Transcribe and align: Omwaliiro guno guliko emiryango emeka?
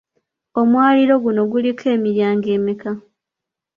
Omwaliiro 0.59 1.15
guno 1.23 1.41
guliko 1.51 1.85
emiryango 1.95 2.47
emeka? 2.57 2.91